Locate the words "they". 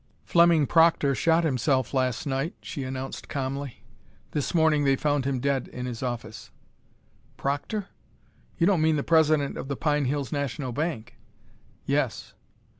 4.83-4.95